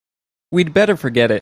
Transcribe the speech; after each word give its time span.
We'd 0.51 0.73
better 0.73 0.97
forget 0.97 1.25
it. 1.25 1.29